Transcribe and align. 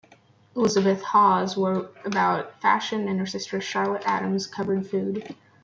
Elizabeth 0.55 1.03
Hawes 1.03 1.55
wrote 1.55 1.95
about 2.03 2.59
fashion, 2.59 3.07
and 3.07 3.19
her 3.19 3.27
sister 3.27 3.61
Charlotte 3.61 4.01
Adams 4.07 4.47
covered 4.47 4.87
food. 4.87 5.35